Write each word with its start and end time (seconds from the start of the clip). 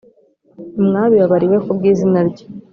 Mwabibabariwe 0.87 1.57
ku 1.65 1.69
bw 1.77 1.83
izina 1.91 2.19
rye 2.29 2.45